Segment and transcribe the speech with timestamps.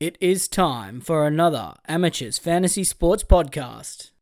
[0.00, 4.12] It is time for another Amateurs Fantasy Sports Podcast.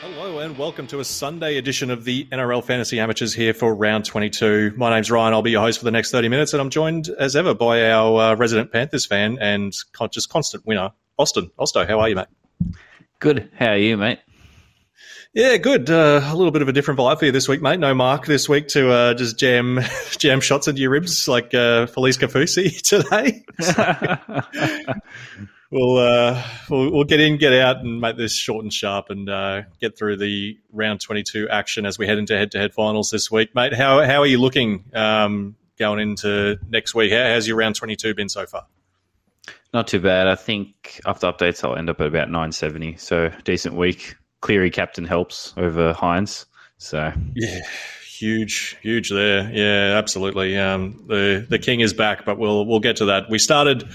[0.00, 4.04] Hello and welcome to a Sunday edition of the NRL Fantasy Amateurs here for round
[4.04, 4.74] 22.
[4.76, 5.34] My name's Ryan.
[5.34, 7.90] I'll be your host for the next 30 minutes, and I'm joined as ever by
[7.90, 11.50] our uh, resident Panthers fan and con- just constant winner, Austin.
[11.58, 12.28] Osto, how are you, mate?
[13.18, 13.50] Good.
[13.58, 14.20] How are you, mate?
[15.34, 15.88] Yeah, good.
[15.88, 17.80] Uh, a little bit of a different vibe for you this week, mate.
[17.80, 19.80] No Mark this week to uh, just jam
[20.18, 23.42] jam shots into your ribs like uh, Felise Kaufusi today.
[23.60, 24.92] So
[25.70, 29.30] we'll, uh, we'll we'll get in, get out, and make this short and sharp, and
[29.30, 32.74] uh, get through the round twenty two action as we head into head to head
[32.74, 33.72] finals this week, mate.
[33.72, 37.10] How how are you looking um, going into next week?
[37.10, 38.66] How, how's your round twenty two been so far?
[39.72, 40.28] Not too bad.
[40.28, 42.96] I think after updates, I'll end up at about 970.
[42.98, 44.16] So decent week.
[44.42, 46.44] Cleary captain helps over Hynes.
[46.76, 47.60] So Yeah,
[48.06, 49.50] huge, huge there.
[49.52, 50.58] Yeah, absolutely.
[50.58, 53.30] Um, the the king is back, but we'll we'll get to that.
[53.30, 53.88] We started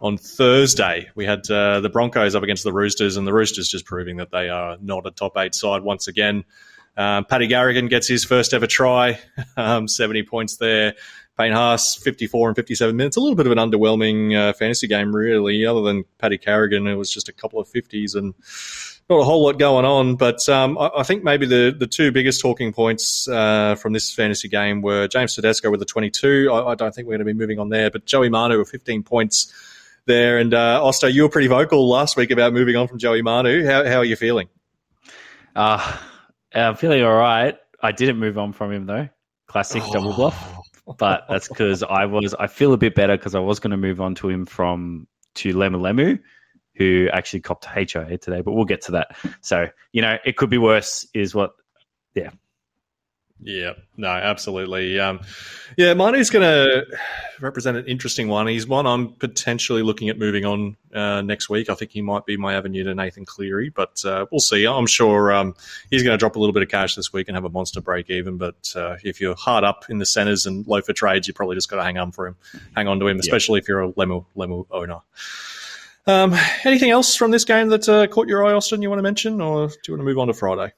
[0.00, 1.08] on Thursday.
[1.14, 4.30] We had uh, the Broncos up against the Roosters, and the Roosters just proving that
[4.30, 6.44] they are not a top eight side once again.
[6.96, 9.18] Um, Paddy Carrigan gets his first ever try,
[9.56, 10.94] um, 70 points there.
[11.38, 13.18] Payne Haas, 54 and 57 minutes.
[13.18, 16.86] A little bit of an underwhelming uh, fantasy game, really, other than Paddy Carrigan.
[16.86, 18.34] It was just a couple of 50s and
[19.08, 20.16] not a whole lot going on.
[20.16, 24.12] But um, I, I think maybe the, the two biggest talking points uh, from this
[24.12, 26.50] fantasy game were James Tedesco with a 22.
[26.52, 28.70] I, I don't think we're going to be moving on there, but Joey Manu with
[28.70, 29.52] 15 points
[30.06, 30.38] there.
[30.38, 33.64] And uh, Osto, you were pretty vocal last week about moving on from Joey Manu.
[33.66, 34.48] How, how are you feeling?
[35.54, 35.96] uh,
[36.54, 37.56] I'm feeling all right.
[37.82, 39.08] I didn't move on from him, though.
[39.46, 40.56] Classic double bluff.
[40.98, 43.76] But that's because I was, I feel a bit better because I was going to
[43.76, 46.20] move on to him from to Lemuelu,
[46.76, 49.16] who actually copped HIA today, but we'll get to that.
[49.40, 51.54] So, you know, it could be worse, is what,
[52.14, 52.30] yeah.
[53.40, 54.98] Yeah, no, absolutely.
[54.98, 55.20] Um,
[55.76, 56.86] yeah, Manu's going to
[57.38, 58.46] represent an interesting one.
[58.46, 61.68] He's one I'm potentially looking at moving on uh, next week.
[61.68, 64.66] I think he might be my avenue to Nathan Cleary, but uh, we'll see.
[64.66, 65.54] I'm sure um,
[65.90, 67.82] he's going to drop a little bit of cash this week and have a monster
[67.82, 68.38] break even.
[68.38, 71.56] But uh, if you're hard up in the centres and low for trades, you probably
[71.56, 72.36] just got to hang on for him,
[72.74, 75.00] hang on to him, especially if you're a Lemu Lemu owner.
[76.06, 76.34] Um,
[76.64, 78.82] anything else from this game that uh, caught your eye, Austin?
[78.82, 80.72] You want to mention, or do you want to move on to Friday?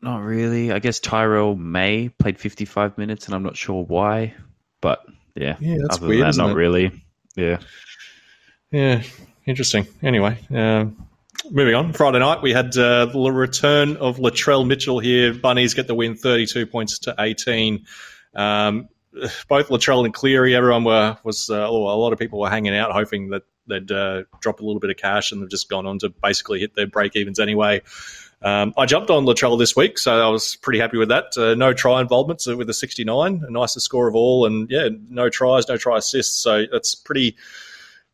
[0.00, 0.72] Not really.
[0.72, 4.34] I guess Terrell May played 55 minutes, and I'm not sure why.
[4.80, 5.04] But
[5.34, 6.54] yeah, Yeah, that's other weird, than that, not it?
[6.54, 7.02] really.
[7.36, 7.58] Yeah.
[8.70, 9.02] Yeah,
[9.46, 9.86] interesting.
[10.02, 11.06] Anyway, um,
[11.50, 11.92] moving on.
[11.92, 15.32] Friday night, we had uh, the return of Latrell Mitchell here.
[15.34, 17.86] Bunnies get the win 32 points to 18.
[18.34, 18.88] Um,
[19.48, 22.92] both Latrell and Cleary, everyone were was uh, a lot of people were hanging out,
[22.92, 25.98] hoping that they'd uh, drop a little bit of cash, and they've just gone on
[26.00, 27.82] to basically hit their break evens anyway.
[28.40, 31.36] Um, I jumped on Latrell this week, so I was pretty happy with that.
[31.36, 34.88] Uh, no try involvement so with a 69, a nicest score of all, and yeah,
[35.10, 36.38] no tries, no try assists.
[36.38, 37.36] So that's pretty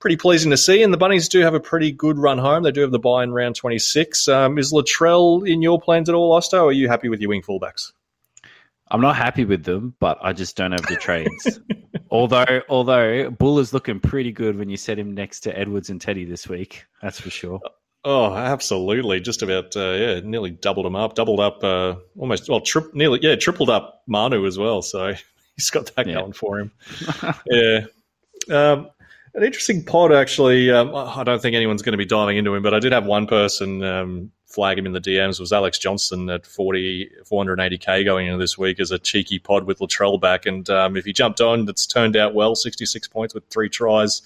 [0.00, 0.82] pretty pleasing to see.
[0.82, 2.62] And the Bunnies do have a pretty good run home.
[2.62, 4.28] They do have the buy in round 26.
[4.28, 6.60] Um, is Latrell in your plans at all, Osto?
[6.60, 7.92] Or are you happy with your wing fullbacks?
[8.90, 11.58] I'm not happy with them, but I just don't have the trades.
[12.10, 16.00] although, although Bull is looking pretty good when you set him next to Edwards and
[16.00, 16.84] Teddy this week.
[17.02, 17.60] That's for sure.
[18.06, 19.20] Oh, absolutely!
[19.20, 23.18] Just about, uh, yeah, nearly doubled him up, doubled up, uh, almost, well, tri- nearly,
[23.22, 24.82] yeah, tripled up Manu as well.
[24.82, 25.14] So
[25.56, 26.14] he's got that Yeah.
[26.16, 26.72] going for him.
[27.46, 27.86] yeah.
[28.50, 28.90] Um,
[29.34, 30.70] an interesting pod, actually.
[30.70, 33.06] Um, I don't think anyone's going to be diving into him, but I did have
[33.06, 35.40] one person um, flag him in the DMs.
[35.40, 39.80] Was Alex Johnson at 40, 480k going into this week as a cheeky pod with
[39.80, 42.54] Latrell back, and um, if he jumped on, that's turned out well.
[42.54, 44.22] 66 points with three tries.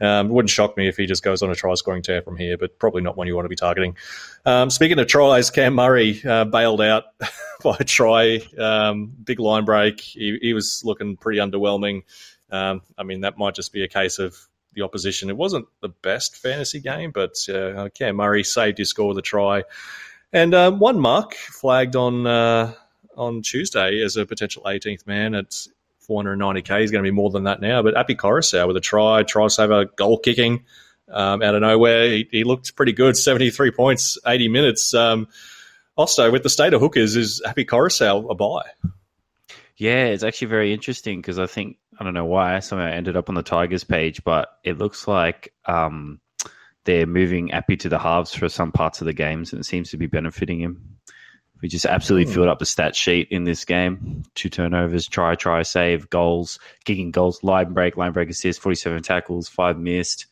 [0.00, 2.36] Um, it wouldn't shock me if he just goes on a try scoring tear from
[2.36, 3.96] here, but probably not one you want to be targeting.
[4.44, 7.04] Um, speaking of tries, Cam Murray uh, bailed out
[7.64, 10.00] by a try, um, big line break.
[10.00, 12.02] He, he was looking pretty underwhelming.
[12.50, 14.36] Um, I mean, that might just be a case of
[14.76, 15.28] the opposition.
[15.28, 19.22] It wasn't the best fantasy game, but uh, Cam Murray saved his score with a
[19.22, 19.64] try.
[20.32, 22.72] And um, one mark flagged on uh,
[23.16, 25.66] on Tuesday as a potential 18th man at
[26.08, 26.80] 490k.
[26.80, 27.82] He's going to be more than that now.
[27.82, 30.64] But Api Koroisau with a try, try saver, goal kicking
[31.08, 32.08] um, out of nowhere.
[32.08, 33.16] He, he looked pretty good.
[33.16, 34.94] 73 points, 80 minutes.
[34.94, 35.28] Um,
[35.96, 38.62] also, with the state of hookers, is Api Koroisau a buy?
[39.76, 43.16] Yeah, it's actually very interesting because I think I don't know why I somehow ended
[43.16, 46.20] up on the Tigers page, but it looks like um,
[46.84, 49.90] they're moving Api to the halves for some parts of the games, and it seems
[49.90, 50.96] to be benefiting him.
[51.62, 52.34] We just absolutely Hmm.
[52.34, 54.24] filled up the stat sheet in this game.
[54.34, 59.48] Two turnovers, try, try, save, goals, kicking goals, line break, line break assist, 47 tackles,
[59.48, 60.26] five missed.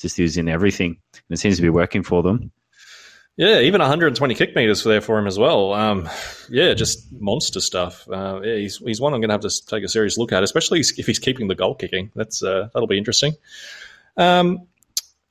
[0.00, 0.96] Just he was in everything.
[1.12, 2.50] And it seems to be working for them.
[3.36, 5.72] Yeah, even 120 kick meters there for him as well.
[5.72, 6.08] Um,
[6.50, 8.06] yeah, just monster stuff.
[8.08, 10.42] Uh, yeah, he's, he's one I'm going to have to take a serious look at,
[10.42, 12.10] especially if he's keeping the goal kicking.
[12.14, 13.36] That's uh, that'll be interesting.
[14.16, 14.66] Um,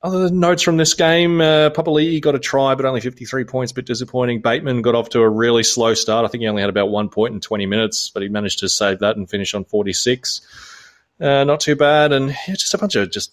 [0.02, 3.84] other notes from this game, uh, Papali'i got a try, but only 53 points, bit
[3.84, 4.40] disappointing.
[4.40, 6.24] Bateman got off to a really slow start.
[6.24, 8.68] I think he only had about one point in 20 minutes, but he managed to
[8.70, 10.40] save that and finish on 46.
[11.20, 13.32] Uh, not too bad, and yeah, just a bunch of just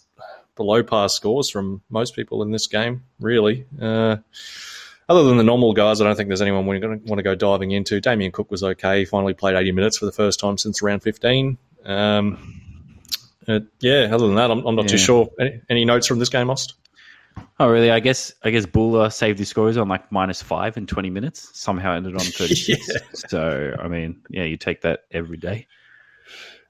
[0.58, 3.66] below par scores from most people in this game, really.
[3.82, 4.18] Uh,
[5.10, 7.24] other than the normal guys, I don't think there's anyone we're going to want to
[7.24, 8.02] go diving into.
[8.02, 9.00] Damien Cook was okay.
[9.00, 11.58] He finally played 80 minutes for the first time since round 15.
[11.86, 12.62] Um,
[13.48, 14.90] uh, yeah, other than that, I'm, I'm not Yeah.
[14.90, 15.30] too sure.
[15.40, 16.74] Any, any notes from this game, Ost?
[17.60, 17.92] Oh, really?
[17.92, 21.50] I guess I guess Buller saved his scores on like minus five in 20 minutes.
[21.54, 22.88] Somehow ended on 36.
[22.90, 22.98] Yeah.
[23.14, 25.68] So, I mean, yeah, you take that every day.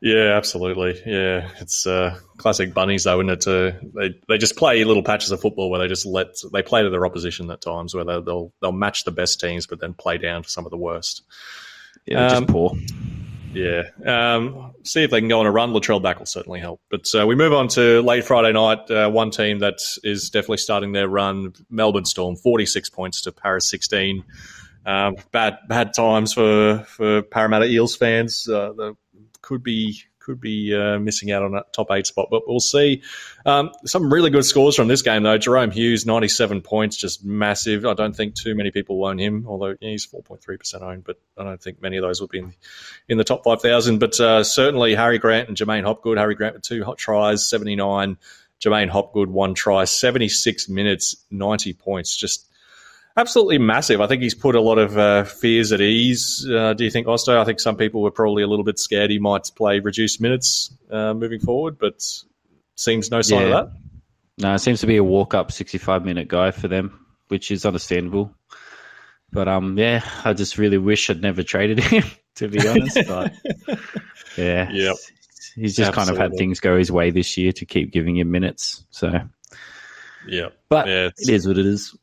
[0.02, 1.02] Yeah, absolutely.
[1.06, 3.42] Yeah, it's uh, classic bunnies, though, isn't it?
[3.42, 6.84] To, they they just play little patches of football where they just let they play
[6.84, 9.94] to their opposition at times, where they, they'll they'll match the best teams, but then
[9.94, 11.24] play down to some of the worst.
[12.06, 12.72] Yeah, they're Um, just poor.
[13.54, 13.84] Yeah.
[14.06, 15.72] Um, see if they can go on a run.
[15.72, 16.80] Latrell back will certainly help.
[16.92, 18.92] But uh, we move on to late Friday night.
[18.92, 23.62] Uh, one team that is definitely starting their run, Melbourne Storm, 46 points to Parra
[23.62, 24.24] 16.
[24.86, 28.48] Um, bad bad times for, for Parramatta Eels fans.
[28.48, 28.96] Uh, the,
[29.48, 33.02] could be could be uh, missing out on a top eight spot, but we'll see.
[33.46, 35.38] Um, some really good scores from this game, though.
[35.38, 37.86] Jahrome Hughes, 97 points, just massive.
[37.86, 41.46] I don't think too many people own him, although yeah, he's 4.3% owned, but I
[41.46, 42.54] don't think many of those will be in,
[43.08, 44.00] in the top 5,000.
[44.00, 46.18] But uh, certainly Harry Grant and J'maine Hopgood.
[46.18, 48.18] Harry Grant with two hot tries, 79.
[48.60, 52.18] J'maine Hopgood, one try, 76 minutes, 90 points.
[52.18, 52.47] Just
[53.18, 54.00] absolutely massive.
[54.00, 56.48] I think he's put a lot of uh, fears at ease.
[56.50, 57.38] Uh, do you think, Osto?
[57.38, 60.72] I think some people were probably a little bit scared he might play reduced minutes
[60.92, 62.02] uh, moving forward, but
[62.75, 63.46] seems no sign Yeah.
[63.60, 63.78] of that.
[64.40, 67.66] No, it seems to be a walk up 65 minute guy for them, which is
[67.66, 68.31] understandable.
[69.31, 72.04] But um, yeah, I just really wish I'd never traded him,
[72.36, 73.00] to be honest.
[73.08, 73.34] But
[74.38, 74.96] yeah, Yep.
[75.56, 78.30] he's just kind of had things go his way this year to keep giving him
[78.30, 78.86] minutes.
[78.92, 79.12] So,
[80.28, 80.50] Yeah.
[80.70, 81.96] but Yeah, it is what it is.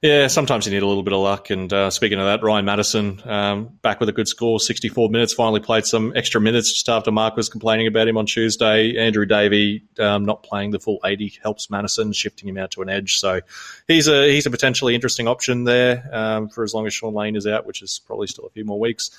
[0.00, 1.50] Yeah, sometimes you need a little bit of luck.
[1.50, 5.34] And uh, speaking of that, Ryan Matterson um, back with a good score, 64 minutes.
[5.34, 8.96] Finally played some extra minutes just after Mark was complaining about him on Tuesday.
[8.96, 12.88] Andrew Davey um, not playing the full 80 helps Matterson, shifting him out to an
[12.88, 13.18] edge.
[13.18, 13.40] So
[13.88, 17.34] he's a he's a potentially interesting option there um, for as long as Shaun Lane
[17.34, 19.10] is out, which is probably still a few more weeks.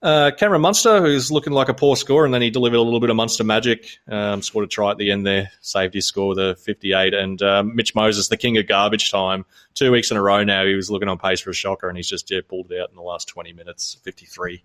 [0.00, 3.00] Uh, Cameron Munster, who's looking like a poor scorer, and then he delivered a little
[3.00, 3.98] bit of Munster magic.
[4.08, 7.14] Um, scored a try at the end there, saved his score, the 58.
[7.14, 10.64] And um, Mitch Moses, the king of garbage time, two weeks in a row now,
[10.64, 12.90] he was looking on pace for a shocker, and he's just yeah, pulled it out
[12.90, 14.62] in the last 20 minutes, 53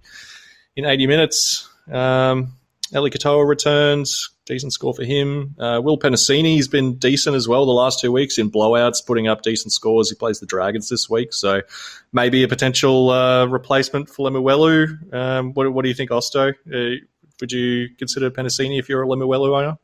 [0.76, 1.70] in 80 minutes.
[1.92, 2.54] Um,
[2.94, 5.56] Eli Katoa returns, decent score for him.
[5.58, 9.42] Uh, Will Penisini's been decent as well the last two weeks in blowouts, putting up
[9.42, 10.10] decent scores.
[10.10, 11.62] He plays the Dragons this week, so
[12.12, 15.14] maybe a potential uh, replacement for Lemuelu.
[15.14, 16.54] Um, what, what do you think, Osto?
[16.72, 17.04] Uh,
[17.40, 19.78] would you consider Penisini if you're a Lemuelu owner?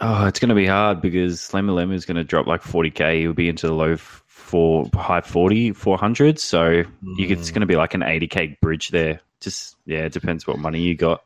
[0.00, 3.20] Oh, it's going to be hard because Lemuelu is going to drop like 40k.
[3.20, 6.38] He'll be into the low for high 40, 400.
[6.38, 6.84] So
[7.16, 9.20] you could, it's going to be like an 80k bridge there.
[9.40, 11.22] Just, yeah, it depends what money you got.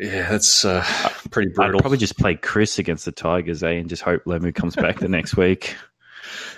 [0.00, 0.82] Yeah, that's uh,
[1.30, 1.80] pretty I'd brutal.
[1.80, 5.08] probably just play Chris against the Tigers, eh, and just hope Lemu comes back the
[5.08, 5.76] next week.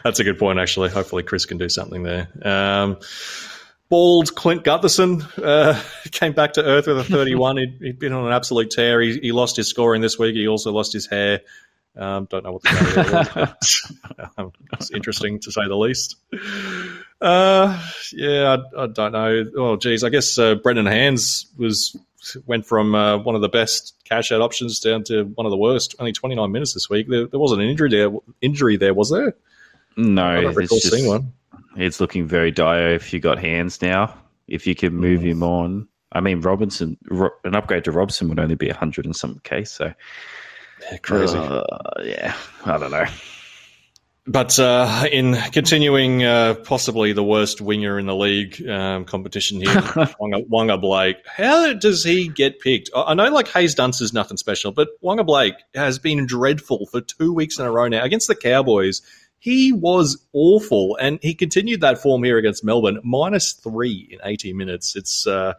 [0.05, 0.91] That's a good point, actually.
[0.91, 2.29] Hopefully, Chris can do something there.
[2.41, 2.99] Um,
[3.89, 7.57] bald Clint Gutherson uh, came back to earth with a 31.
[7.57, 9.01] he'd, he'd been on an absolute tear.
[9.01, 10.37] He, he lost his scoring this week.
[10.37, 11.41] He also lost his hair.
[11.97, 13.93] Um, don't know what the was.
[14.39, 16.15] um, it's interesting to say the least.
[17.21, 19.45] Uh, yeah, I, I don't know.
[19.57, 21.97] Oh, geez, I guess uh, Brendan Hands was
[22.47, 25.57] went from uh, one of the best cash out options down to one of the
[25.57, 25.95] worst.
[25.99, 27.09] Only 29 minutes this week.
[27.09, 28.11] There, there wasn't an injury there.
[28.41, 29.35] Injury there was there?
[29.97, 31.33] No, I don't it's, recall just, seeing one.
[31.77, 34.15] it's looking very dire if you got hands now.
[34.49, 35.89] If you can move him on.
[36.13, 39.71] I mean, Robinson, Ro- an upgrade to Robson would only be 100 and some case.
[39.73, 39.93] So,
[40.91, 41.39] Yeah, crazy.
[41.39, 41.63] uh,
[42.05, 42.35] yeah,
[42.67, 43.07] I don't know.
[44.25, 49.69] But uh, in continuing uh, possibly the worst winger in the league um, competition here,
[49.71, 52.91] Waqa, Waqa Blake, how does he get picked?
[52.95, 57.01] I know like Haze Dunster is nothing special, but Waqa Blake has been dreadful for
[57.01, 59.03] two weeks in a row now against the Cowboys.
[59.41, 64.53] He was awful, and he continued that form here against Melbourne, minus three in eighty
[64.53, 64.95] minutes.
[64.95, 65.55] It's uh,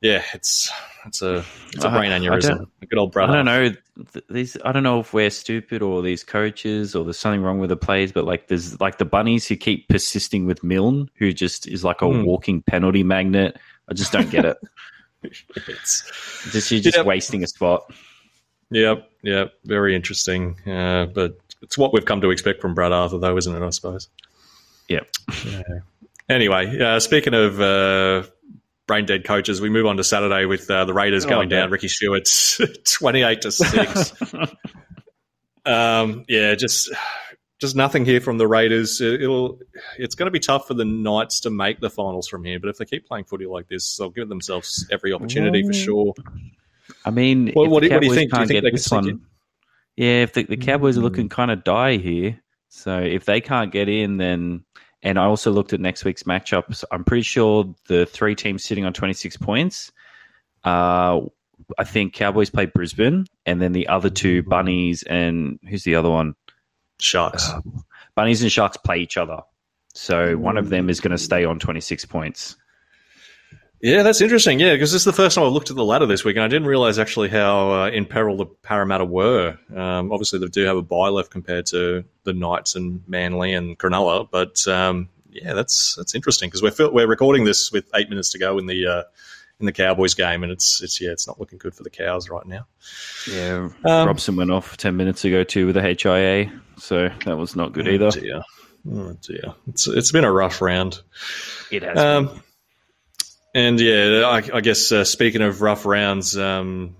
[0.00, 0.70] yeah, it's
[1.06, 2.66] it's a it's a I- brain aneurysm.
[2.82, 3.32] A good old brother.
[3.32, 3.70] I don't know.
[4.30, 7.68] These I don't know if we're stupid or these coaches or there's something wrong with
[7.70, 11.66] the plays, but like there's like the bunnies who keep persisting with Milne, who just
[11.68, 12.24] is like a Hmm.
[12.24, 13.58] walking penalty magnet.
[13.88, 14.56] I just don't get it.
[15.22, 17.04] It's, just you're just Yep.
[17.04, 17.92] wasting a spot.
[18.70, 20.56] Yep, yep, very interesting.
[20.66, 23.62] Uh, but it's what we've come to expect from Brad Arthur, though, isn't it?
[23.62, 24.08] I suppose.
[24.88, 25.10] Yep.
[26.30, 28.22] Anyway, uh, speaking of uh,
[28.90, 31.60] brain dead coaches, we move on to Saturday with uh, the Raiders Oh, going yeah.
[31.60, 31.70] down.
[31.70, 32.60] Ricky Stuart's
[32.98, 34.12] twenty-eight to six.
[35.64, 36.90] um, yeah, just
[37.60, 39.00] just nothing here from the Raiders.
[39.00, 39.58] It- It'll
[39.96, 42.58] it's going to be tough for the Knights to make the finals from here.
[42.58, 46.14] But if they keep playing footy like this, they'll give themselves every opportunity for sure.
[47.04, 48.32] I mean, Well, what do- what do you think?
[48.32, 49.20] Do you think they can this one- in?
[49.96, 51.04] Yeah, if the, the Cowboys are Mm.
[51.04, 54.64] looking kind of die here, so if they can't get in, then
[55.02, 56.84] and I also looked at next week's matchups.
[56.90, 59.92] I'm pretty sure the three teams sitting on 26 points.
[60.64, 61.20] Uh,
[61.78, 66.10] I think Cowboys play Brisbane, and then the other two Bunnies and who's the other
[66.10, 66.34] one?
[67.00, 67.50] Sharks.
[68.14, 69.40] Bunnies and Sharks play each other.
[69.94, 72.56] So one of them is going to stay on 26 points.
[73.82, 74.60] Yeah, that's interesting.
[74.60, 76.44] Yeah, because this is the first time I've looked at the ladder this week, and
[76.44, 79.58] I didn't realize actually how uh, in peril the Parramatta were.
[79.74, 83.78] Um, obviously, they do have a bye left compared to the Knights and Manly and
[83.78, 88.30] Cronulla, but um, yeah, that's that's interesting because we're we're recording this with eight minutes
[88.32, 89.02] to go in the uh,
[89.60, 92.28] in the Cowboys game, and it's it's yeah, it's not looking good for the Cows
[92.28, 92.66] right now.
[93.30, 97.56] Yeah, Um, Robson went off 10 minutes ago too with a HIA, so that was
[97.56, 98.06] not good either.
[98.06, 98.42] Oh dear.
[98.92, 99.54] Oh dear.
[99.68, 101.00] It's it's been a rough round.
[101.70, 101.98] It has.
[103.54, 106.96] And yeah, I, I guess uh, speaking of rough rounds, um,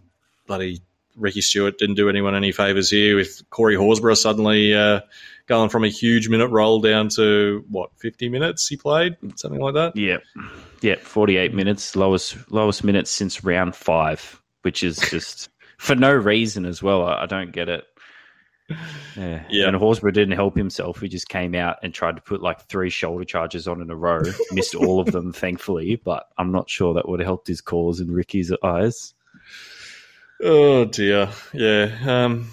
[0.46, 0.80] bloody
[1.16, 5.00] Ricky Stuart didn't do anyone any favors here with Corey Horsburgh suddenly uh,
[5.46, 9.74] going from a huge minute roll down to what fifty minutes he played, something like
[9.74, 9.96] that.
[9.96, 10.18] Yeah,
[10.80, 16.64] yeah, forty-eight minutes, lowest lowest minutes since round five, which is just for no reason
[16.64, 17.04] as well.
[17.04, 17.84] I, I don't get it.
[19.16, 19.68] Yeah, Yeah.
[19.68, 21.00] And Horsburgh didn't help himself.
[21.00, 23.96] He just came out and tried to put like three shoulder charges on in a
[23.96, 24.22] row.
[24.52, 28.00] Missed all of them, thankfully, but I'm not sure that would have helped his cause
[28.00, 29.14] in Ricky's eyes.
[30.42, 32.50] Oh dear, yeah, um,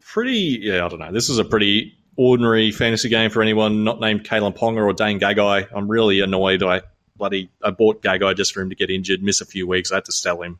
[0.00, 0.58] pretty.
[0.60, 1.12] Yeah, I don't know.
[1.12, 5.18] This is a pretty ordinary fantasy game for anyone not named Kalyn Ponga or Dane
[5.18, 5.68] Gagai.
[5.74, 6.62] I'm really annoyed.
[6.62, 6.82] I
[7.16, 9.90] bloody I bought Gagai just for him to get injured, miss a few weeks.
[9.90, 10.58] I had to sell him,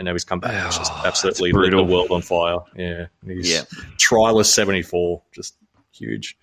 [0.00, 0.66] and now he's come back.
[0.66, 1.86] It's just Oh, absolutely lit the brutal.
[1.86, 2.58] world on fire.
[2.74, 3.62] Yeah, he's Yeah.
[3.98, 5.54] triless 74, just
[5.92, 6.36] huge.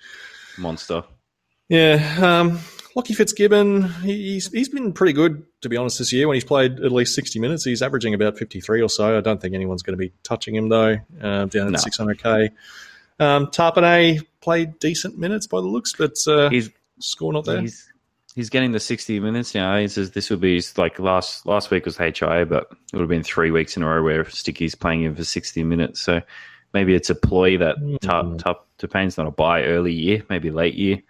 [0.57, 1.03] Monster.
[1.67, 2.59] Yeah, um,
[2.95, 6.27] Lockie Fitzgibbon, he- he's he's been pretty good to be honest this year.
[6.27, 9.17] When he's played at least sixty minutes, he's averaging about fifty three or so.
[9.17, 10.97] I don't think anyone's going to be touching him though.
[11.21, 12.49] Uh, down at six hundred k.
[13.19, 17.61] Um, Tapine played decent minutes by the looks, but uh, He's score not there.
[17.61, 17.87] He's
[18.37, 19.77] he's getting the sixty minutes now.
[19.77, 23.01] He says this would be his, like last last week was HIA, but it would
[23.01, 25.99] have been three weeks in a row where Sticky's playing him for sixty minutes.
[26.01, 26.21] So
[26.73, 28.39] maybe it's a ploy that Mm.
[28.39, 31.01] top Pain's not a buy early year, maybe late year.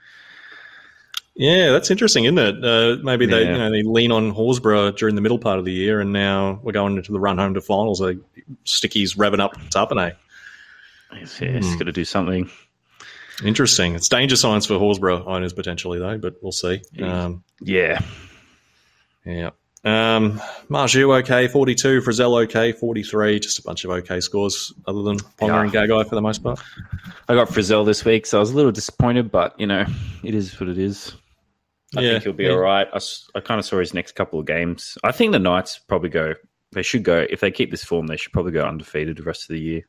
[1.36, 2.64] Yeah, that's interesting, isn't it?
[2.66, 3.52] Uh, maybe they Yeah.
[3.52, 6.60] you know they lean on Horsburgh during the middle part of the year, and now
[6.64, 8.02] we're going into the run home to finals.
[8.02, 8.18] Like
[8.64, 10.14] Sticky's revving up Tapine.
[11.14, 11.78] He's, yeah, he's Hmm.
[11.78, 12.50] got to do something.
[13.44, 13.96] Interesting.
[13.96, 16.82] It's danger signs for Horsburgh owners potentially though, but we'll see.
[16.91, 17.25] Yeah.
[17.25, 18.01] Um, Yeah,
[19.25, 19.51] Yeah.
[19.84, 22.01] Um, Marju okay, 42.
[22.01, 23.39] Frizell okay, 43.
[23.39, 26.60] Just a bunch of okay scores other than Ponga and Gagai for the most part.
[27.29, 29.86] I got Frizell this week, so I was a little disappointed, but you know,
[30.24, 31.13] it is what it is.
[31.96, 32.51] I Yeah, think he'll be yeah.
[32.51, 32.88] all right.
[32.91, 34.98] I, kind of saw his next couple of games.
[35.06, 36.34] I think the Knights probably go.
[36.74, 38.08] They should go if they keep this form.
[38.08, 39.82] They should probably go undefeated the rest of the year.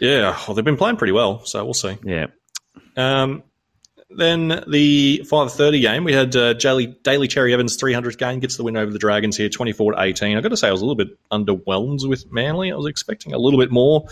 [0.00, 1.96] Yeah, well, they've been playing pretty well, so we'll see.
[2.04, 2.26] Yeah,
[2.96, 3.42] Um,
[4.08, 8.62] then the 5.30 game, we had uh, Daly, Daly Cherry Evans 300 game, gets the
[8.62, 10.36] win over the Dragons here, 24 to 18.
[10.36, 12.72] I've got to say, I was a little bit underwhelmed with Manly.
[12.72, 14.06] I was expecting a little bit more.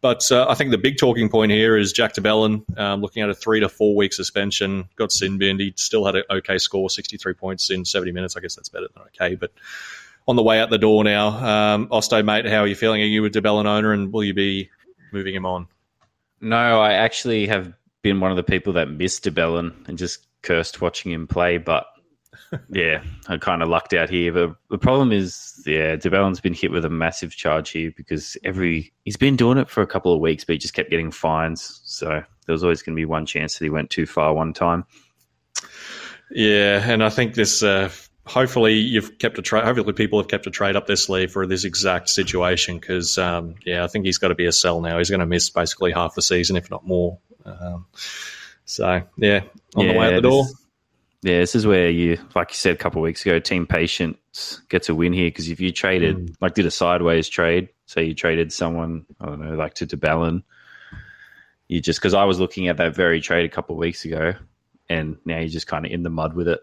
[0.00, 3.22] But uh, I think the big talking point here is Jack de Belin um, looking
[3.22, 5.60] at a three to four week suspension, got sin binned.
[5.60, 8.36] He still had an okay score, 63 points in 70 minutes.
[8.36, 9.34] I guess that's better than okay.
[9.34, 9.52] But
[10.28, 13.00] on the way out the door now, um, Osto, mate, how are you feeling?
[13.00, 14.68] Are you a DeBellin owner and will you be
[15.14, 15.66] moving him on?
[16.40, 20.26] No, I actually have been one of the people that missed de Belin and just
[20.42, 21.56] cursed watching him play.
[21.56, 21.86] But
[22.68, 24.32] yeah, I kind of lucked out here.
[24.32, 28.36] But the problem is, yeah, de Belin's been hit with a massive charge here because
[28.44, 31.10] every he's been doing it for a couple of weeks, but he just kept getting
[31.10, 31.80] fines.
[31.84, 34.52] So there was always going to be one chance that he went too far one
[34.52, 34.84] time.
[36.30, 37.62] Yeah, and I think this.
[37.62, 37.90] Uh,
[38.26, 39.64] hopefully, you've kept a trade.
[39.64, 43.54] Hopefully, people have kept a trade up their sleeve for this exact situation because, um,
[43.64, 44.98] yeah, I think he's got to be a sell now.
[44.98, 47.18] He's going to miss basically half the season, if not more.
[47.44, 47.86] Um,
[48.64, 49.40] so, yeah,
[49.76, 50.44] on the way out the this- door.
[51.22, 54.60] Yeah, this is where you, like you said a couple of weeks ago, team patience
[54.68, 56.34] gets a win here because if you traded, Mm.
[56.42, 59.96] like did a sideways trade, say you traded someone, I don't know, like to de
[59.96, 60.42] Belin,
[61.66, 64.34] you just, because I was looking at that very trade a couple of weeks ago
[64.90, 66.60] and now you're just kind of in the mud with it.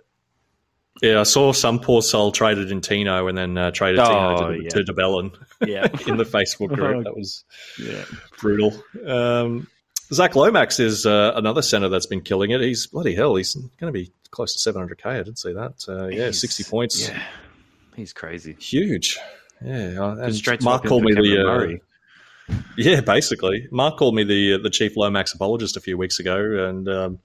[1.01, 4.51] Yeah, I saw some poor soul traded in Tino and then uh, traded Tino Oh,
[4.51, 4.69] to, yeah.
[4.69, 5.31] to de Belin
[5.65, 5.87] Yeah.
[6.07, 7.03] in the Facebook group.
[7.05, 7.43] That was
[7.79, 8.03] yeah.
[8.39, 8.73] brutal.
[9.05, 9.67] Um,
[10.13, 12.59] Zach Lomax is uh, another center that's been killing it.
[12.61, 13.35] He's bloody hell.
[13.35, 15.05] He's going to be close to 700k.
[15.05, 15.85] I didn't see that.
[15.87, 17.07] Uh, yeah, He's- 60 points.
[17.07, 17.23] Yeah,
[17.95, 18.53] he's crazy.
[18.59, 19.17] Huge.
[19.63, 19.95] Yeah.
[20.03, 21.79] uh, And Mark called me the.
[22.49, 23.67] Uh, yeah, basically.
[23.71, 27.19] Mark called me the the chief Lomax apologist a few weeks ago, and um,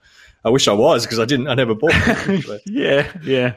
[0.46, 1.48] I wish I was because I didn't.
[1.48, 1.92] I never bought.
[2.66, 3.54] Yeah, yeah.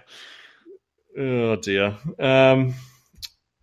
[1.17, 1.96] oh dear.
[2.19, 2.74] Um,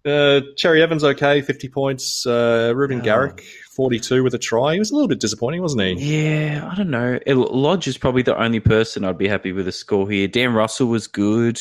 [0.05, 2.25] uh, Cherry Evans okay, fifty points.
[2.25, 3.05] Uh, Reuben Oh.
[3.05, 3.43] Garrick
[3.73, 4.75] forty two with a try.
[4.75, 6.25] He was a little bit disappointing, wasn't he?
[6.25, 7.19] Yeah, I don't know.
[7.27, 10.29] It- Lodge is probably the only person I'd be happy with a score here.
[10.29, 11.61] Dan Russell was good.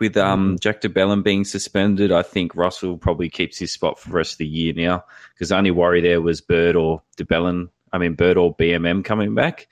[0.00, 4.10] With um, Jack de Belin being suspended, I think Russell probably keeps his spot for
[4.10, 5.02] the rest of the year now
[5.34, 7.68] because the only worry there was Bird or DeBellin.
[7.92, 9.66] I mean, Bird or BMM coming back.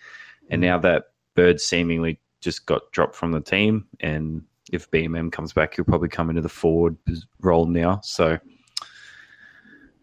[0.51, 1.05] And now that
[1.37, 6.09] Bird seemingly just got dropped from the team, and if BMM comes back, he'll probably
[6.09, 6.97] come into the forward
[7.41, 8.01] role now.
[8.03, 8.39] So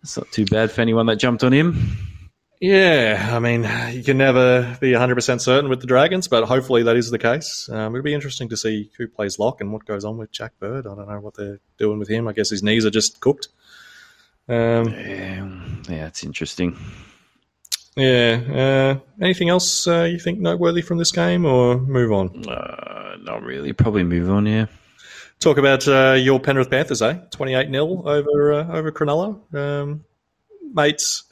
[0.01, 1.97] it's not too bad for anyone that jumped on him.
[2.61, 6.95] Yeah, I mean, you can never be 100% certain with the Dragons, but hopefully that
[6.95, 7.67] is the case.
[7.69, 10.53] Um, it'll be interesting to see who plays lock and what goes on with Jack
[10.59, 10.87] Bird.
[10.87, 12.25] I don't know what they're doing with him.
[12.25, 13.49] I guess his knees are just cooked.
[14.47, 15.45] Um, Yeah,
[15.89, 16.77] yeah, it's interesting.
[17.95, 18.99] Yeah.
[18.99, 22.47] Uh, anything else uh, you think noteworthy from this game, or move on?
[22.47, 23.73] Uh, not really.
[23.73, 24.45] Probably move on.
[24.45, 24.65] Yeah.
[25.39, 27.19] Talk about uh, your Penrith Panthers, eh?
[27.31, 29.53] 28 0 over uh, over Cronulla.
[29.53, 30.05] Um,
[30.73, 31.23] mates,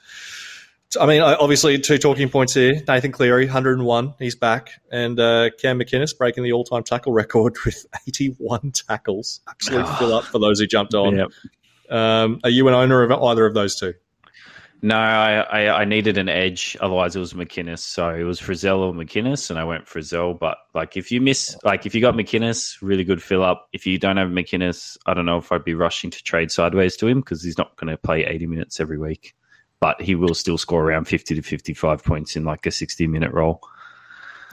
[1.00, 2.82] I mean, obviously, two talking points here.
[2.86, 4.72] Nathan Cleary, 101, he's back.
[4.92, 9.40] And uh, Cam McInnes breaking the all time tackle record with 81 tackles.
[9.48, 9.96] Absolute Oh.
[9.96, 11.18] fill up for those who jumped on.
[11.18, 11.30] Yep.
[11.90, 13.94] Um, are you an owner of either of those two?
[14.84, 16.76] No, I, I I needed an edge.
[16.82, 17.80] Otherwise, it was McInnes.
[17.80, 20.40] So it was Frizell or McInnes, and I went Frizell.
[20.40, 23.68] But like, if you miss, like, if you got McInnes, really good fill up.
[23.74, 26.98] If you don't have McInnes, I don't know if I'd be rushing to trade sideways
[26.98, 29.36] to him because he's not going to play eighty minutes every week.
[29.80, 33.62] But he will still score around fifty to fifty-five points in like a sixty-minute role.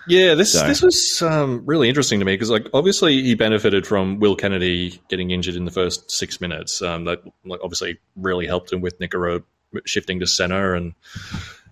[0.07, 3.87] Yeah, this So- this was um, really interesting to me because, like, obviously he benefited
[3.87, 6.81] from Will Kennedy getting injured in the first six minutes.
[6.81, 9.43] Um, that like, obviously really helped him with Nikora
[9.85, 10.95] shifting to center and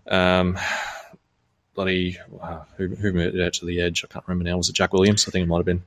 [0.09, 0.59] um,
[1.75, 4.05] bloody wow, who who moved out to the edge?
[4.05, 4.57] I can't remember now.
[4.57, 5.27] Was it Jack Williams?
[5.29, 5.83] I think it might have been.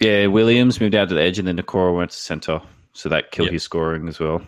[0.00, 2.60] Yeah, Williams moved out to the edge, and then Nikora went to center,
[2.92, 3.52] so that killed Yep.
[3.52, 4.42] his scoring as well.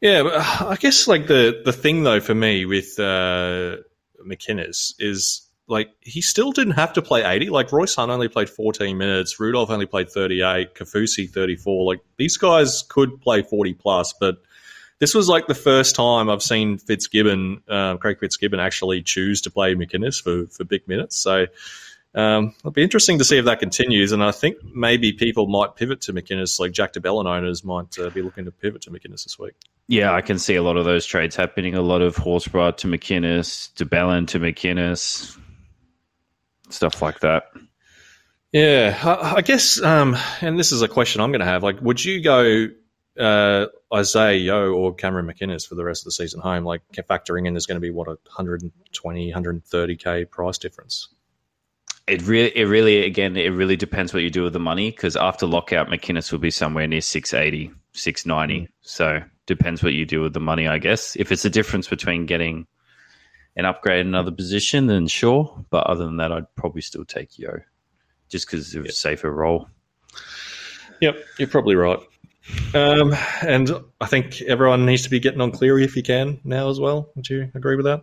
[0.00, 3.76] Yeah, but uh, I guess like the the thing though for me with uh,
[4.26, 7.50] McInnes is like he still didn't have to play eighty.
[7.50, 11.84] Like Royce Hunt only played fourteen minutes, Rudolf only played thirty eight, Kaufusi thirty four.
[11.84, 14.36] Like these guys could play forty plus, but
[15.02, 19.50] this was like the first time I've seen Fitzgibbon, uh, Craig Fitzgibbon, actually choose to
[19.50, 21.16] play McInnes for for big minutes.
[21.16, 21.46] So.
[22.14, 25.76] Um, it'll be interesting to see if that continues, and I think maybe people might
[25.76, 28.90] pivot to McInnes, like Jack de Belin owners might uh, be looking to pivot to
[28.90, 29.54] McInnes this week.
[29.88, 31.74] Yeah, I can see a lot of those trades happening.
[31.74, 35.38] A lot of Horsburgh to McInnes, to Bellin to McInnes,
[36.68, 37.44] stuff like that.
[38.52, 41.62] Yeah, I, I guess, um, and this is a question I'm going to have.
[41.62, 42.68] Like, would you go
[43.18, 46.64] uh, Isaiah Yeo or Cameron McInnes for the rest of the season home?
[46.64, 51.08] Like, factoring in there's going to be what a 120, 130k price difference.
[52.06, 54.90] It really, it really, again, it really depends what you do with the money.
[54.90, 58.68] Because after lockout, McInnes will be somewhere near 680, 690.
[58.80, 61.16] So depends what you do with the money, I guess.
[61.16, 62.66] If it's a difference between getting
[63.56, 65.64] an upgrade in another position, then sure.
[65.70, 67.60] But other than that, I'd probably still take Yeo,
[68.28, 69.68] just because of a safer role.
[71.00, 71.98] Yep, you're probably right.
[72.74, 76.68] Um, and I think everyone needs to be getting on Cleary if you can now
[76.70, 77.10] as well.
[77.14, 78.02] Would you agree with that?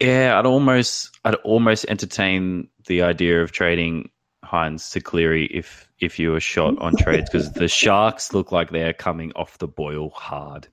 [0.00, 4.10] Yeah, I'd almost I'd almost entertain the idea of trading
[4.44, 8.70] Hynes to Cleary if if you were shot on trades because the Sharks look like
[8.70, 10.66] they are coming off the boil hard.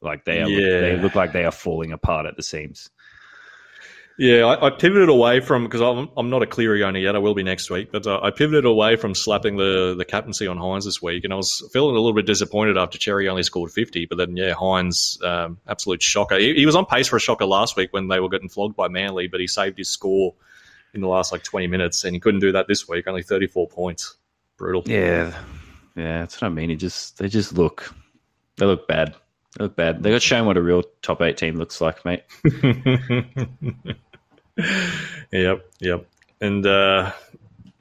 [0.00, 0.80] Like they are, Yeah.
[0.80, 2.90] they look like they are falling apart at the seams.
[4.18, 7.14] Yeah, I, I pivoted away from because I'm, I'm not a Cleary owner yet.
[7.14, 10.48] I will be next week, but uh, I pivoted away from slapping the the captaincy
[10.48, 13.44] on Hynes this week, and I was feeling a little bit disappointed after Cherry only
[13.44, 14.06] scored 50.
[14.06, 16.36] But then, yeah, Hynes, um, absolute shocker.
[16.36, 18.74] He, he was on pace for a shocker last week when they were getting flogged
[18.74, 20.34] by Manly, but he saved his score
[20.94, 23.06] in the last like 20 minutes, and he couldn't do that this week.
[23.06, 24.16] Only 34 points.
[24.56, 24.82] Brutal.
[24.86, 25.32] Yeah,
[25.94, 26.72] yeah, that's what I mean.
[26.72, 27.94] It just they just look
[28.56, 29.14] they look bad.
[29.56, 30.02] They look bad.
[30.02, 32.24] They got shown what a real top eight team looks like, mate.
[35.32, 36.06] yep, yep.
[36.40, 37.12] And uh,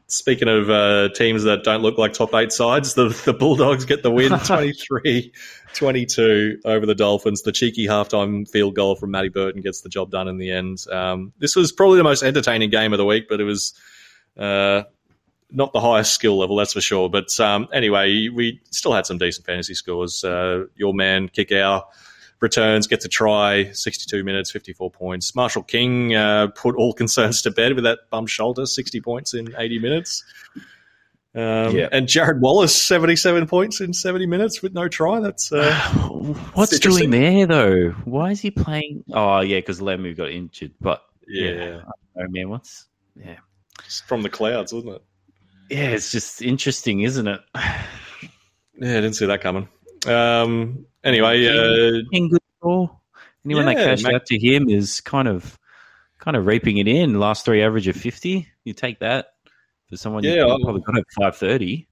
[0.08, 4.04] speaking of uh, teams that don't look like top eight sides, the, the Bulldogs get
[4.04, 5.32] the win 23
[5.74, 7.44] 22 over the Dolphins.
[7.44, 10.86] The cheeky halftime field goal from Matty Burton gets the job done in the end.
[10.92, 13.74] Um, this was probably the most entertaining game of the week, but it was.
[14.38, 14.84] Uh,
[15.50, 17.10] not the highest skill level, that's for sure.
[17.10, 20.22] But um, anyway, we still had some decent fantasy scores.
[20.24, 21.84] Uh, your man Kikau
[22.40, 25.36] returns, gets a try, 62 minutes, 54 points.
[25.36, 29.54] Marshall King uh, put all concerns to bed with that bum shoulder, 60 points in
[29.58, 30.24] 80 minutes.
[31.36, 31.90] Um, Yeah.
[31.92, 35.20] And Jarrod Wallace, 77 points in 70 minutes with no try.
[35.20, 35.74] That's uh,
[36.54, 37.90] What's doing there though?
[38.06, 39.04] Why is he playing?
[39.12, 40.74] Oh yeah, because Lemu got injured.
[40.82, 41.82] But yeah, yeah,
[42.18, 43.38] oh man, what's yeah,
[43.86, 45.04] it's from the clouds, wasn't it?
[45.70, 45.90] yeah?
[45.90, 47.42] It's just interesting, isn't it?
[48.80, 49.68] Yeah, I didn't see that coming.
[50.06, 53.00] Um, anyway, uh, King good score.
[53.46, 54.16] Anyone that cashed mate.
[54.16, 55.58] out to him is kind of
[56.20, 57.20] kind of reaping it in.
[57.20, 58.48] Last three average of fifty.
[58.64, 59.28] You take that
[59.90, 61.88] for someone Yeah, you probably got at five thirty.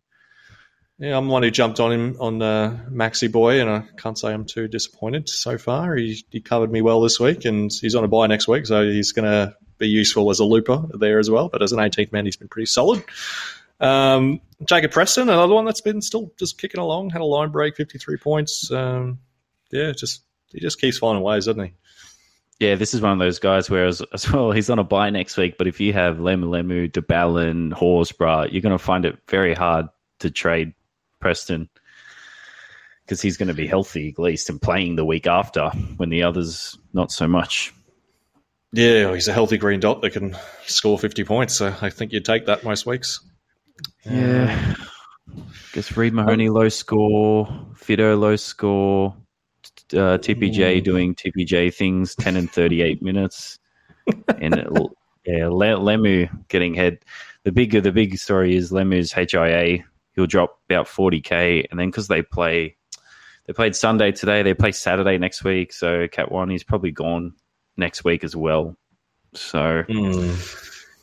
[0.97, 4.17] Yeah, I'm the one who jumped on him on uh, Maxi Boy, and I can't
[4.17, 5.95] say I'm too disappointed so far.
[5.95, 8.85] He, he covered me well this week, and he's on a buy next week, so
[8.85, 11.49] he's going to be useful as a looper there as well.
[11.49, 13.03] But as an 18th man, he's been pretty solid.
[13.79, 17.75] Um, Jacob Preston, another one that's been still just kicking along, had a line break,
[17.75, 18.71] 53 points.
[18.71, 19.19] Um,
[19.71, 21.73] yeah, just he just keeps finding ways, doesn't he?
[22.59, 25.09] Yeah, this is one of those guys where as, as well he's on a buy
[25.09, 29.53] next week, but if you have Lemuelu, DeBallin, Horsburgh, you're going to find it very
[29.53, 29.87] hard
[30.19, 30.73] to trade
[31.19, 31.69] Preston
[33.03, 36.23] because he's going to be healthy at least and playing the week after when the
[36.23, 37.73] others not so much.
[38.71, 40.35] Yeah, he's a healthy green dot that can
[40.65, 43.21] score 50 points, so I think you'd take that most weeks.
[44.05, 44.75] Yeah.
[45.73, 49.13] Guess Reed Mahoney low score, Fido low score,
[49.93, 53.59] uh, TPJ doing TPJ things, ten and thirty eight minutes,
[54.39, 54.67] and it-
[55.25, 56.99] yeah, Le- Lemu getting head.
[57.43, 59.83] The big the big story is Lemu's HIA.
[60.13, 62.77] He'll drop about forty k, and then because they play,
[63.47, 65.73] they played Sunday today, they play Saturday next week.
[65.73, 67.33] So Cat One, he's probably gone
[67.75, 68.77] next week as well.
[69.33, 69.83] So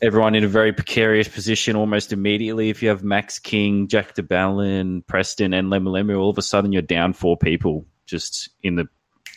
[0.03, 2.69] everyone in a very precarious position almost immediately.
[2.69, 6.71] If you have Max King, Jack de Belin, Preston, and Lemuelu, all of a sudden
[6.73, 8.87] you're down four people just in the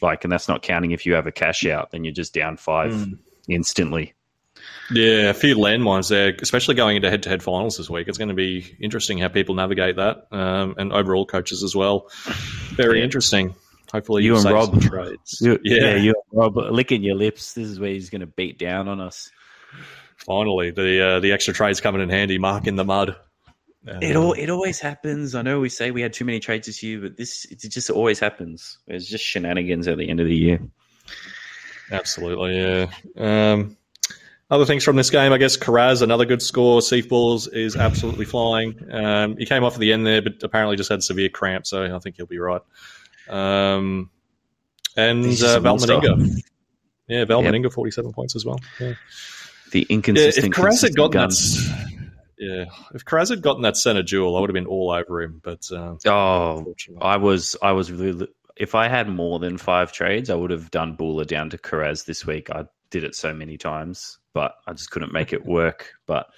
[0.02, 2.56] like, and that's not counting if you have a cash out, then you're just down
[2.56, 3.18] five Mm.
[3.48, 4.12] instantly.
[4.90, 8.08] Yeah, a few landmines there, especially going into head-to-head finals this week.
[8.08, 12.10] It's going to be interesting how people navigate that, um, and overall coaches as well.
[12.74, 13.04] Very Yeah.
[13.04, 13.54] interesting.
[13.92, 15.38] Hopefully, you and Rob trades.
[15.40, 15.76] You, yeah.
[15.80, 17.54] yeah, you and Rob, licking your lips.
[17.54, 19.30] This is where he's going to beat down on us.
[20.16, 22.38] Finally the uh, the extra trades coming in handy.
[22.38, 23.16] Mark in the mud.
[23.88, 25.34] Um, It all it always happens.
[25.34, 27.90] I know we say we had too many trades this year, but this it just
[27.90, 28.78] always happens.
[28.86, 30.60] It's just shenanigans at the end of the year.
[31.92, 32.90] Absolutely, yeah.
[33.16, 33.76] Um,
[34.50, 36.80] other things from this game, I guess Kiraz, another good score.
[36.80, 38.74] Seif Balls is absolutely flying.
[38.92, 41.84] Um, he came off at the end there, but apparently just had severe cramp, so
[41.94, 42.62] I think he'll be right.
[43.28, 44.10] Um,
[44.96, 45.94] and uh, a monster.
[45.94, 46.42] Valmaninga.
[47.08, 47.28] Yeah, Yep.
[47.28, 48.58] Valmaninga, 47 points as well.
[48.80, 48.94] Yeah,
[49.72, 50.54] The yeah if inconsistent.
[50.54, 54.54] Kiraz had gotten that, yeah, if Kiraz had gotten that center duel, I would have
[54.54, 56.74] been all over him, but uh, Oh.
[57.00, 60.70] I was I was really if I had more than five trades, I would have
[60.70, 62.50] done Buller down to Kiraz this week.
[62.50, 65.92] I did it so many times, but I just couldn't make it work.
[66.06, 66.28] But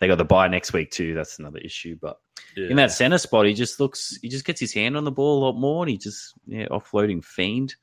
[0.00, 1.14] they got the buy next week too.
[1.14, 1.96] That's another issue.
[2.00, 2.18] But
[2.56, 2.68] yeah.
[2.68, 5.38] in that center spot, he just looks he just gets his hand on the ball
[5.38, 7.74] a lot more, and he just yeah offloading fiend.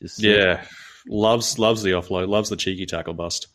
[0.00, 0.64] Just uh, Yeah,
[1.06, 3.48] loves loves the offload, loves the cheeky tackle bust.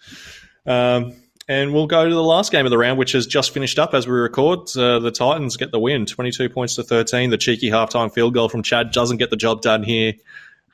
[0.67, 1.13] Um,
[1.49, 3.93] and we'll go to the last game of the round, which has just finished up
[3.93, 4.67] as we record.
[4.75, 7.30] Uh, the Titans get the win, twenty-two points to thirteen.
[7.30, 10.13] The cheeky halftime field goal from Chad doesn't get the job done here,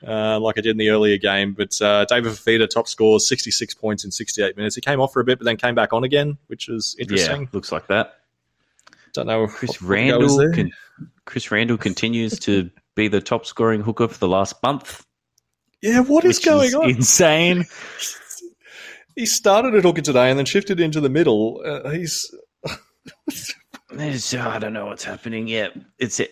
[0.04, 1.52] uh, like I did in the earlier game.
[1.52, 4.74] But uh, David Fifita top scores, sixty-six points in sixty-eight minutes.
[4.74, 7.42] He came off for a bit, but then came back on again, which is interesting.
[7.42, 8.14] yeah, looks like that.
[9.12, 9.46] Don't know.
[9.46, 10.72] Chris is Randall con-
[11.24, 15.06] Chris Randall continues to be the top scoring hooker for the last month.
[15.82, 16.90] yeah, what is going on?
[16.90, 17.64] Insane.
[19.16, 21.62] He started at hooker today and then shifted into the middle.
[21.64, 22.30] Uh, he's
[23.98, 25.46] I don't know what's happening.
[25.46, 26.24] Yeah, it's uh,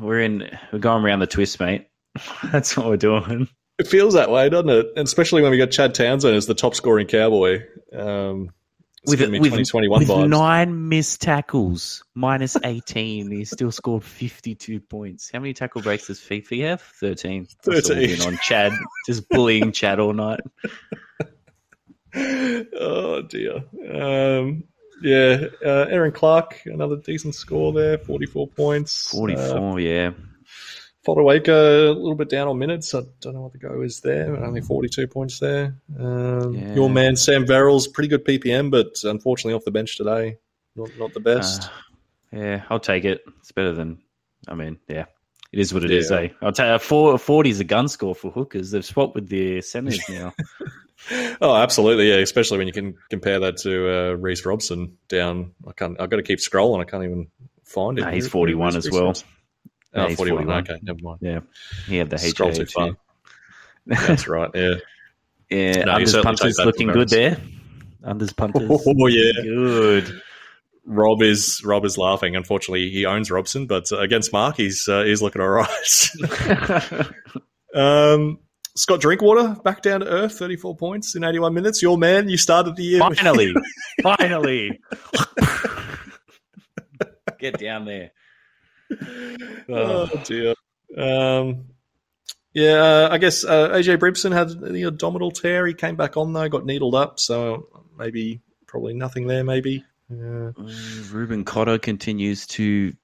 [0.00, 1.86] we're in we're going around the twist, mate.
[2.52, 3.48] That's what we're doing.
[3.78, 4.86] It feels that way, doesn't it?
[4.96, 7.62] And especially when we got Chad Townsend as the top scoring cowboy.
[7.92, 8.50] Um,
[9.06, 10.28] With, with, 2021 with vibes.
[10.28, 15.30] nine missed tackles, minus eighteen, he still scored fifty-two points.
[15.32, 16.80] How many tackle breaks does Fifi have?
[16.80, 17.46] Thirteen.
[17.62, 18.22] 13.
[18.22, 18.72] on Chad,
[19.06, 20.40] just bullying Chad all night.
[22.16, 23.64] oh dear.
[23.92, 24.64] Um,
[25.02, 29.12] yeah, uh, Aaron Clark, another decent score there, 44 points.
[29.12, 29.80] Uh, Forty-four.
[29.80, 30.10] yeah.
[31.06, 32.92] Fodawaker, a little bit down on minutes.
[32.94, 34.34] I don't know what the go is there.
[34.34, 35.76] but Only 42 points there.
[35.98, 36.74] Um, Yeah.
[36.74, 40.38] Your man Sam Verrills, pretty good PPM, but unfortunately off the bench today.
[40.74, 41.70] Not, not the best.
[42.34, 43.22] Uh, yeah, I'll take it.
[43.40, 43.98] It's better than.
[44.48, 45.04] I mean, yeah,
[45.52, 46.10] it is what it is.
[46.10, 46.16] Yeah.
[46.22, 46.28] Eh?
[46.42, 48.72] I'll take a four, 40 is a gun score for hookers.
[48.72, 50.32] They've swapped with the centers now.
[51.40, 52.16] Oh, absolutely, yeah.
[52.16, 55.52] Especially when you can compare that to uh, Reece Robson down.
[55.66, 56.00] I can't.
[56.00, 56.80] I've got to keep scrolling.
[56.80, 57.28] I can't even
[57.64, 58.02] find it.
[58.02, 59.14] Nah, he's 41 as well.
[59.94, 60.44] Yeah, Oh, he's 41.
[60.46, 60.62] 41.
[60.62, 61.18] Okay, never mind.
[61.20, 61.40] Yeah,
[61.86, 62.96] he had the Scroll HA too far.
[63.86, 64.50] That's right.
[64.54, 64.74] Yeah.
[65.48, 67.38] Yeah, No, Unders punters looking good there.
[68.02, 68.68] Unders punters.
[68.86, 69.32] Oh yeah.
[69.42, 70.20] good.
[70.84, 72.36] Rob is Rob is laughing.
[72.36, 76.10] Unfortunately, he owns Robson, but against Mark, he's uh, he's looking all right.
[77.74, 78.38] um,
[78.76, 81.82] Scott Drinkwater back down to earth, thirty four points in eighty one minutes.
[81.82, 83.00] Your man, you started the year.
[83.00, 83.54] finally,
[84.02, 84.80] finally.
[87.38, 88.12] Get down there.
[89.68, 90.54] oh dear.
[90.96, 91.66] Um,
[92.52, 95.66] yeah, uh, I guess uh, AJ Brimson had the abdominal tear.
[95.66, 99.44] He came back on though, got needled up, so maybe probably nothing there.
[99.44, 99.84] Maybe.
[100.08, 100.52] Yeah.
[100.56, 102.94] Mm, Reuben Cotter continues to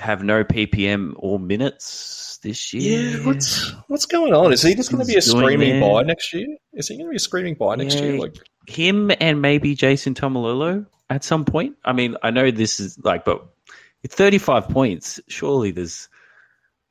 [0.00, 3.00] have no PPM or minutes this year.
[3.18, 4.52] Yeah, what's what's going on?
[4.52, 6.46] Is he just going to be a screaming buy next year?
[6.72, 8.04] Is he going to be a screaming buy next Yeah.
[8.04, 8.18] year?
[8.18, 8.36] Like,
[8.66, 11.76] him and maybe Jason Taumalolo at some point.
[11.84, 13.44] I mean, I know this is like, but
[14.06, 16.08] 35 points, surely there's,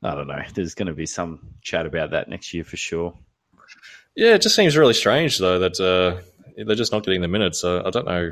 [0.04, 3.18] I don't know, there's going to be some chat about that next year for sure.
[4.16, 6.22] yeah, it just seems really strange though that uh,
[6.66, 7.60] they're just not getting the minutes.
[7.60, 8.32] So I don't know.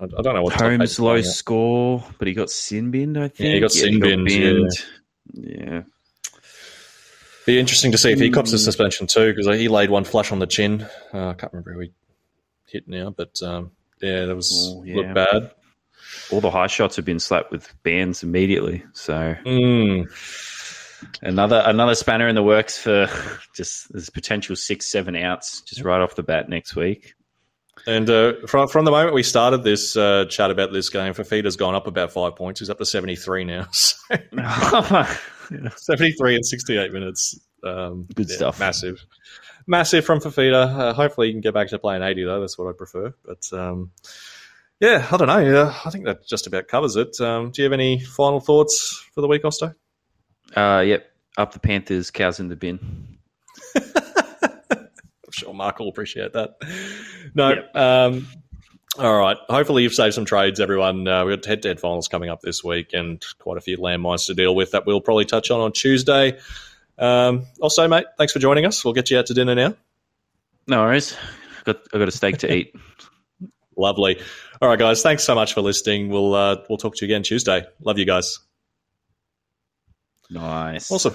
[0.00, 3.54] I, I don't know what Holmes low score, but he got sin binned, I think.
[3.54, 4.70] he got sin binned, binned.
[5.34, 5.82] Yeah.
[7.46, 8.64] Be interesting to see if he cops a Mm.
[8.64, 10.82] suspension too, because he laid one flush on the chin.
[11.14, 11.92] Uh, I can't remember who he
[12.66, 13.70] hit now, but um,
[14.02, 14.96] yeah, that was Oh, yeah.
[14.96, 15.50] looked bad.
[16.30, 18.84] All the high shots have been slapped with bans immediately.
[18.92, 20.10] So Mm.
[21.22, 23.08] another another spanner in the works for
[23.54, 27.14] just there's potential six seven outs just right off the bat next week.
[27.86, 31.56] And uh, from from the moment we started this uh, chat about this game, Fifita's
[31.56, 32.60] gone up about five points.
[32.60, 33.68] He's up to seventy three now.
[34.10, 35.06] So
[35.76, 37.38] seventy three in sixty eight minutes.
[37.64, 38.60] Um, Good yeah, stuff.
[38.60, 39.02] Massive,
[39.66, 40.78] massive from Fifita.
[40.78, 42.40] Uh, hopefully, he can get back to playing eighty though.
[42.40, 43.14] That's what I prefer.
[43.24, 43.92] But um,
[44.80, 45.62] yeah, I don't know.
[45.62, 47.18] Uh, I think that just about covers it.
[47.20, 49.74] Um, do you have any final thoughts for the week, Osto?
[50.54, 53.18] Uh, yep, up the Panthers, cows in the bin.
[55.38, 56.56] Sure Mark will appreciate that.
[57.34, 57.62] No.
[57.74, 58.26] Um,
[58.98, 59.36] all right.
[59.48, 61.06] Hopefully, you've saved some trades, everyone.
[61.06, 63.76] Uh, we've got head to head finals coming up this week and quite a few
[63.76, 66.38] landmines to deal with that we'll probably touch on on Tuesday.
[66.98, 68.84] Um, also, mate, thanks for joining us.
[68.84, 69.74] We'll get you out to dinner now.
[70.66, 71.16] No worries.
[71.64, 72.74] Got I got a steak to eat.
[73.76, 74.20] Lovely.
[74.60, 75.02] All right, guys.
[75.02, 76.08] Thanks so much for listening.
[76.08, 77.64] We'll uh, we'll talk to you again Tuesday.
[77.80, 78.40] Love you guys.
[80.30, 80.90] Nice.
[80.90, 81.14] Awesome.